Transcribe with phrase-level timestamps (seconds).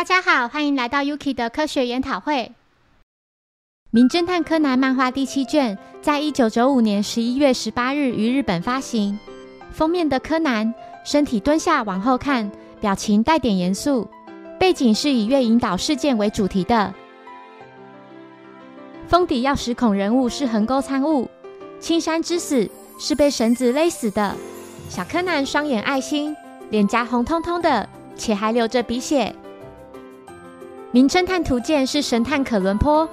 [0.00, 2.32] 大家好，欢迎来到 Yuki 的科学研讨会。
[3.90, 9.18] 《名侦探柯南》漫画第七卷，在一九九五年十一月十八日于日本发行。
[9.70, 10.74] 封面的柯南
[11.04, 12.50] 身体蹲下往后看，
[12.80, 14.08] 表情带点严肃。
[14.58, 16.94] 背景是以月引导事件为主题的。
[19.06, 21.28] 封底钥匙孔人物是横沟参悟，
[21.78, 22.66] 青山之死
[22.98, 24.34] 是被绳子勒死的。
[24.88, 26.34] 小柯南双眼爱心，
[26.70, 27.86] 脸颊红彤彤的，
[28.16, 29.26] 且还流着鼻血。
[30.92, 33.08] 《名侦探图鉴》是神探可伦坡。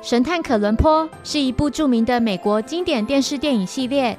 [0.00, 4.18] 神探可伦坡是一部著名的美国经典电视电影系列。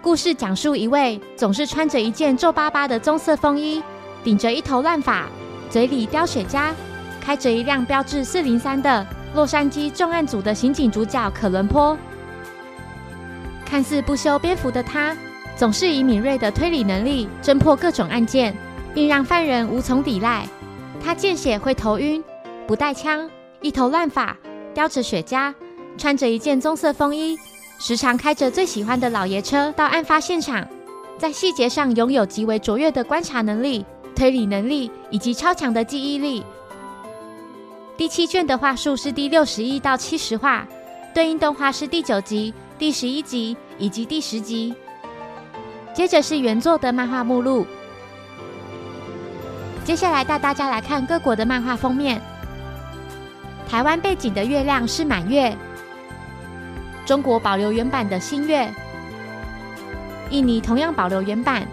[0.00, 3.82] 故事讲述一位总是穿着一件皱巴巴的棕色风衣，
[4.24, 5.26] 顶着一头乱发，
[5.68, 6.72] 嘴里叼雪茄，
[7.20, 11.94] 开着一辆标致四零三的洛杉矶重案组的刑警主角可伦坡。
[13.66, 15.14] 看似不修边幅的他，
[15.54, 18.56] 总是以敏锐的推理能力侦破各种案件，
[18.94, 20.48] 并让犯人无从抵赖。
[21.02, 22.22] 他见血会头晕，
[22.66, 23.28] 不带枪，
[23.60, 24.36] 一头乱发，
[24.74, 25.54] 叼着雪茄，
[25.96, 27.36] 穿着一件棕色风衣，
[27.78, 30.66] 时常开着最喜欢的老爷车到案发现场。
[31.16, 36.44] 在细节上拥有极为卓越的观察能力、推理能力以及超强的记忆力。
[37.96, 40.68] 第七卷的话术是第六十一到七十话，
[41.12, 44.72] 对应动画是第九集、第十一集以及第十集。
[45.92, 47.66] 接着是原作的漫画目录。
[49.88, 52.20] 接下来带大家来看各国的漫画封面。
[53.66, 55.56] 台湾背景的月亮是满月，
[57.06, 58.70] 中国保留原版的新月，
[60.28, 61.66] 印尼同样保留原版。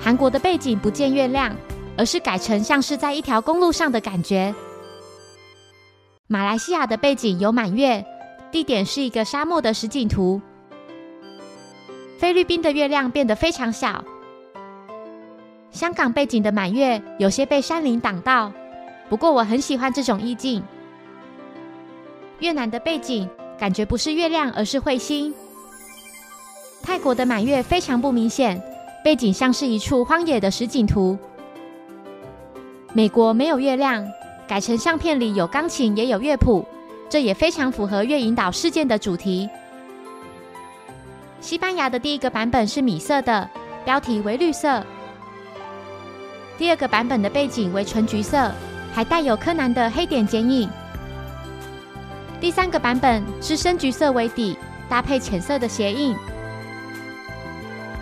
[0.00, 1.54] 韩国的背景不见月亮，
[1.98, 4.54] 而是改成像是在一条公路上的感觉。
[6.28, 8.02] 马来西亚的背景有满月，
[8.50, 10.40] 地点是一个沙漠的实景图。
[12.18, 14.02] 菲律宾的月亮变得非常小。
[15.70, 18.52] 香港背景的满月有些被山林挡到，
[19.08, 20.62] 不过我很喜欢这种意境。
[22.40, 25.34] 越南的背景感觉不是月亮，而是彗星。
[26.82, 28.60] 泰国的满月非常不明显，
[29.04, 31.18] 背景像是一处荒野的实景图。
[32.94, 34.06] 美国没有月亮，
[34.46, 36.64] 改成相片里有钢琴也有乐谱，
[37.08, 39.48] 这也非常符合月引导事件的主题。
[41.40, 43.48] 西班牙的第一个版本是米色的，
[43.84, 44.82] 标题为绿色。
[46.58, 48.50] 第二个版本的背景为纯橘色，
[48.92, 50.68] 还带有柯南的黑点剪影。
[52.40, 54.56] 第三个版本是深橘色为底，
[54.88, 56.16] 搭配浅色的鞋印。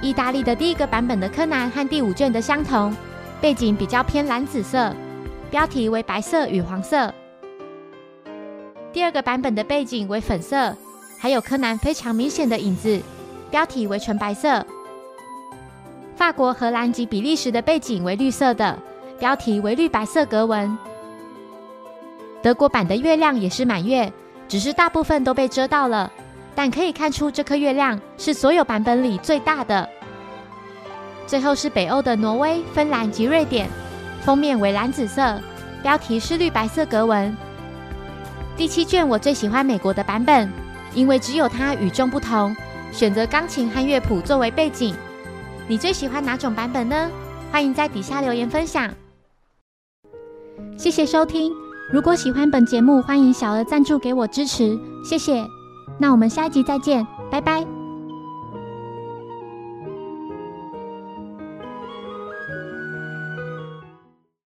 [0.00, 2.96] 意大利的第一个版本的柯南和第五卷的相同，
[3.42, 4.90] 背景比较偏蓝紫色，
[5.50, 7.12] 标题为白色与黄色。
[8.90, 10.74] 第二个版本的背景为粉色，
[11.18, 13.02] 还有柯南非常明显的影子，
[13.50, 14.66] 标题为纯白色。
[16.16, 18.78] 法国、荷兰及比利时的背景为绿色的，
[19.18, 20.76] 标题为绿白色格纹。
[22.42, 24.10] 德国版的月亮也是满月，
[24.48, 26.10] 只是大部分都被遮到了，
[26.54, 29.86] 但可以看出这颗月亮是所有版本里最大的。
[31.26, 33.68] 最后是北欧的挪威、芬兰及瑞典，
[34.22, 35.38] 封面为蓝紫色，
[35.82, 37.36] 标题是绿白色格纹。
[38.56, 40.50] 第七卷我最喜欢美国的版本，
[40.94, 42.56] 因为只有它与众不同，
[42.90, 44.96] 选择钢琴和乐谱作为背景。
[45.68, 47.10] 你最喜欢哪种版本呢？
[47.50, 48.92] 欢迎在底下留言分享。
[50.76, 51.52] 谢谢收听，
[51.92, 55.44] 如果喜欢本节目，欢迎小额赞助给我支持，谢谢。
[55.98, 57.75] 那我们下一集再见，拜拜。